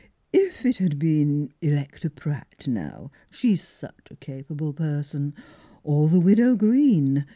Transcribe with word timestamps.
If 0.33 0.65
it 0.65 0.79
had 0.79 0.97
been 0.97 1.53
Electa 1.61 2.09
Pratt, 2.09 2.65
now,— 2.67 3.11
she's 3.29 3.61
such 3.61 4.07
a 4.09 4.15
capable 4.15 4.73
person— 4.73 5.35
or 5.83 6.09
the 6.09 6.19
Widow 6.19 6.55
Green. 6.55 7.27